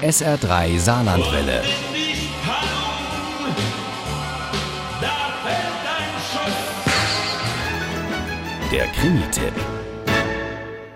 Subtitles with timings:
[0.00, 1.60] SR3 Saarlandwelle.
[8.70, 9.52] Der Krimi-Tipp.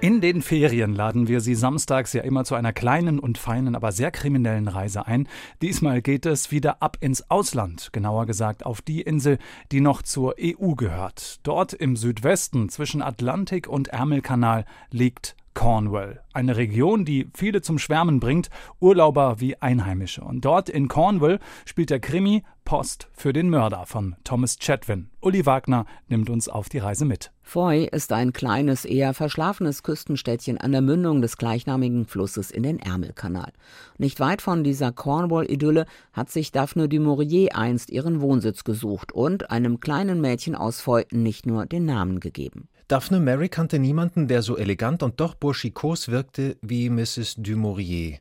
[0.00, 3.90] In den Ferien laden wir Sie samstags ja immer zu einer kleinen und feinen, aber
[3.90, 5.26] sehr kriminellen Reise ein.
[5.60, 9.38] Diesmal geht es wieder ab ins Ausland, genauer gesagt auf die Insel,
[9.72, 11.40] die noch zur EU gehört.
[11.42, 18.20] Dort im Südwesten zwischen Atlantik und Ärmelkanal liegt Cornwall, eine Region, die viele zum Schwärmen
[18.20, 20.22] bringt, Urlauber wie Einheimische.
[20.22, 25.10] Und dort in Cornwall spielt der Krimi Post für den Mörder von Thomas Chatwin.
[25.20, 27.33] Uli Wagner nimmt uns auf die Reise mit.
[27.46, 32.80] Foy ist ein kleines, eher verschlafenes Küstenstädtchen an der Mündung des gleichnamigen Flusses in den
[32.80, 33.52] Ärmelkanal.
[33.98, 39.50] Nicht weit von dieser Cornwall-Idylle hat sich Daphne du Maurier einst ihren Wohnsitz gesucht und
[39.50, 42.68] einem kleinen Mädchen aus Foy nicht nur den Namen gegeben.
[42.88, 47.36] Daphne Mary kannte niemanden, der so elegant und doch burschikos wirkte wie Mrs.
[47.36, 48.18] du Maurier.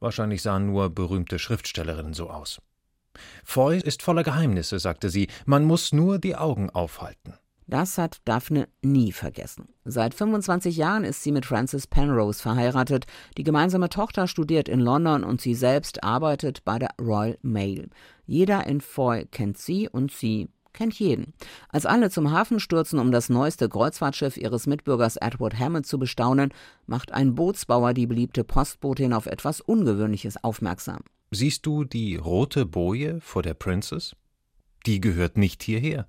[0.00, 2.60] Wahrscheinlich sahen nur berühmte Schriftstellerinnen so aus.
[3.42, 7.34] Foy ist voller Geheimnisse, sagte sie, man muss nur die Augen aufhalten.
[7.70, 9.68] Das hat Daphne nie vergessen.
[9.84, 13.06] Seit 25 Jahren ist sie mit Francis Penrose verheiratet.
[13.38, 17.88] Die gemeinsame Tochter studiert in London und sie selbst arbeitet bei der Royal Mail.
[18.26, 21.32] Jeder in Foy kennt sie und sie kennt jeden.
[21.68, 26.52] Als alle zum Hafen stürzen, um das neueste Kreuzfahrtschiff ihres Mitbürgers Edward Hammond zu bestaunen,
[26.86, 31.02] macht ein Bootsbauer die beliebte Postbotin auf etwas Ungewöhnliches aufmerksam.
[31.30, 34.16] Siehst du die rote Boje vor der Princess?
[34.86, 36.08] Die gehört nicht hierher.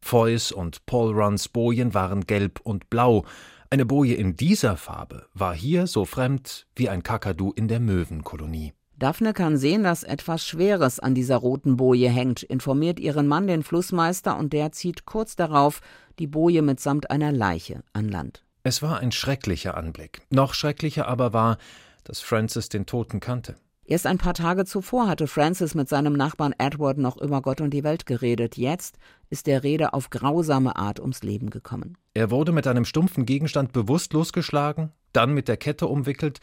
[0.00, 3.24] Foys und Paul Runs Bojen waren gelb und blau.
[3.70, 8.72] Eine Boje in dieser Farbe war hier so fremd wie ein Kakadu in der Möwenkolonie.
[8.98, 13.62] Daphne kann sehen, dass etwas Schweres an dieser roten Boje hängt, informiert ihren Mann, den
[13.62, 15.80] Flussmeister, und der zieht kurz darauf
[16.18, 18.42] die Boje mitsamt einer Leiche an Land.
[18.62, 20.22] Es war ein schrecklicher Anblick.
[20.30, 21.58] Noch schrecklicher aber war,
[22.04, 23.56] dass Francis den Toten kannte.
[23.88, 27.70] Erst ein paar Tage zuvor hatte Francis mit seinem Nachbarn Edward noch über Gott und
[27.70, 28.56] die Welt geredet.
[28.56, 28.98] Jetzt
[29.30, 31.96] ist der Rede auf grausame Art ums Leben gekommen.
[32.12, 36.40] Er wurde mit einem stumpfen Gegenstand bewusstlos geschlagen, dann mit der Kette umwickelt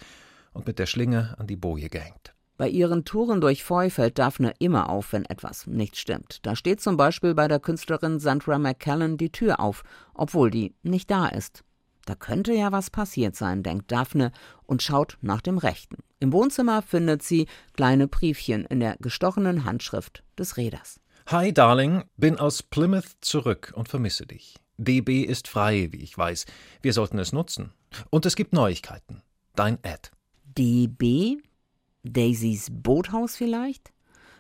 [0.54, 2.34] und mit der Schlinge an die Boje gehängt.
[2.56, 6.40] Bei ihren Touren durch Foy fällt Daphne immer auf, wenn etwas nicht stimmt.
[6.46, 9.84] Da steht zum Beispiel bei der Künstlerin Sandra McCallan die Tür auf,
[10.14, 11.66] obwohl die nicht da ist.
[12.06, 14.32] Da könnte ja was passiert sein, denkt Daphne
[14.66, 15.98] und schaut nach dem Rechten.
[16.24, 21.02] Im Wohnzimmer findet sie kleine Briefchen in der gestochenen Handschrift des Reders.
[21.28, 24.56] Hi, Darling, bin aus Plymouth zurück und vermisse dich.
[24.78, 26.46] DB ist frei, wie ich weiß.
[26.82, 27.74] Wir sollten es nutzen.
[28.10, 29.22] Und es gibt Neuigkeiten.
[29.54, 30.12] Dein Ed.
[30.46, 31.40] DB?
[32.04, 33.92] Daisys Boothaus vielleicht?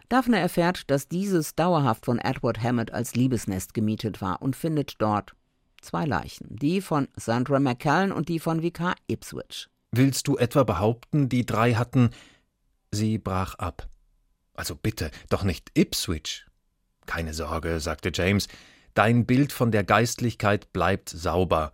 [0.07, 5.35] Daphne erfährt, dass dieses dauerhaft von Edward Hammett als Liebesnest gemietet war und findet dort
[5.81, 9.67] zwei Leichen, die von Sandra McCallan und die von Vikar Ipswich.
[9.95, 12.09] Willst du etwa behaupten, die drei hatten.
[12.91, 13.87] Sie brach ab.
[14.55, 16.47] Also bitte, doch nicht Ipswich.
[17.05, 18.47] Keine Sorge, sagte James,
[18.95, 21.71] dein Bild von der Geistlichkeit bleibt sauber.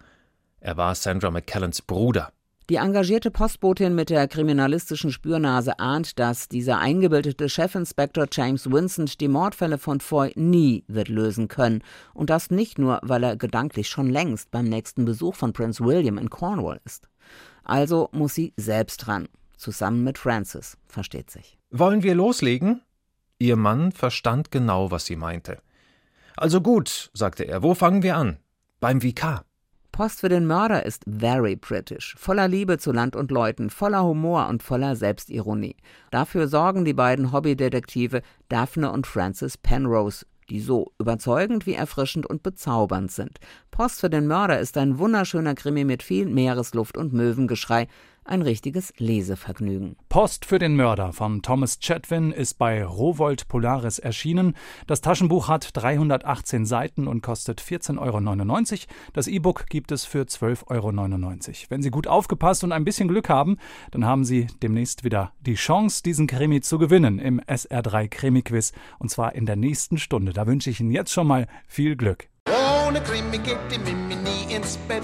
[0.60, 2.34] Er war Sandra McCallans Bruder.
[2.70, 9.30] Die engagierte Postbotin mit der kriminalistischen Spürnase ahnt, dass dieser eingebildete Chefinspektor James Vincent die
[9.30, 11.84] Mordfälle von Foy nie wird lösen können.
[12.14, 16.18] Und das nicht nur, weil er gedanklich schon längst beim nächsten Besuch von Prince William
[16.18, 17.09] in Cornwall ist.
[17.64, 19.28] Also muss sie selbst ran.
[19.58, 21.58] Zusammen mit Francis, versteht sich.
[21.72, 22.82] Wollen wir loslegen?
[23.38, 25.62] Ihr Mann verstand genau, was sie meinte.
[26.36, 28.38] Also gut, sagte er, wo fangen wir an?
[28.80, 29.44] Beim Vikar.
[29.92, 34.48] Post für den Mörder ist very British, voller Liebe zu Land und Leuten, voller Humor
[34.48, 35.76] und voller Selbstironie.
[36.12, 42.44] Dafür sorgen die beiden Hobbydetektive Daphne und Francis Penrose, die so überzeugend wie erfrischend und
[42.44, 43.40] bezaubernd sind.
[43.72, 47.88] Post für den Mörder ist ein wunderschöner Krimi mit viel Meeresluft und Möwengeschrei,
[48.30, 49.96] ein richtiges Lesevergnügen.
[50.08, 54.56] Post für den Mörder von Thomas Chatwin ist bei Rowold Polaris erschienen.
[54.88, 58.82] Das Taschenbuch hat 318 Seiten und kostet 14,99 Euro.
[59.14, 61.56] Das E-Book gibt es für 12,99 Euro.
[61.70, 63.58] Wenn Sie gut aufgepasst und ein bisschen Glück haben,
[63.92, 69.10] dann haben Sie demnächst wieder die Chance, diesen Krimi zu gewinnen im SR3 Krimi-Quiz und
[69.10, 70.34] zwar in der nächsten Stunde.
[70.34, 72.28] Da wünsche ich Ihnen jetzt schon mal viel Glück.
[72.88, 75.04] Ohne Krimi geht die Mimi nie ins Bett